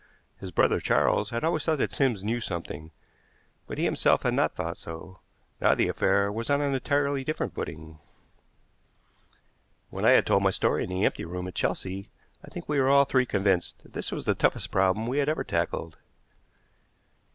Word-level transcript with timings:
His 0.39 0.49
brother 0.49 0.79
Charles 0.79 1.29
had 1.29 1.43
always 1.43 1.63
thought 1.63 1.77
that 1.77 1.91
Sims 1.91 2.23
knew 2.23 2.41
something, 2.41 2.89
but 3.67 3.77
he 3.77 3.83
himself 3.83 4.23
had 4.23 4.33
not 4.33 4.55
thought 4.55 4.75
so. 4.77 5.19
Now 5.61 5.75
the 5.75 5.87
affair 5.89 6.31
was 6.31 6.49
on 6.49 6.59
an 6.59 6.73
entirely 6.73 7.23
different 7.23 7.53
footing. 7.53 7.99
When 9.91 10.03
I 10.03 10.13
had 10.13 10.25
told 10.25 10.41
my 10.41 10.49
story 10.49 10.85
in 10.85 10.89
the 10.89 11.05
empty 11.05 11.23
room 11.23 11.47
at 11.47 11.53
Chelsea 11.53 12.09
I 12.43 12.47
think 12.47 12.67
we 12.67 12.79
were 12.79 12.89
all 12.89 13.05
three 13.05 13.27
convinced 13.27 13.83
that 13.83 13.93
this 13.93 14.11
was 14.11 14.25
the 14.25 14.33
toughest 14.33 14.71
problem 14.71 15.05
we 15.05 15.19
had 15.19 15.29
ever 15.29 15.43
tackled. 15.43 15.97